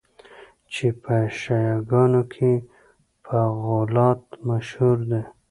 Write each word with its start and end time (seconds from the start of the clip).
چي 0.71 0.87
په 1.01 1.15
شیعه 1.39 1.77
ګانو 1.89 2.21
کي 2.33 2.51
په 3.25 3.37
غُلات 3.65 4.21
مشهور 4.47 4.97
دي. 5.09 5.21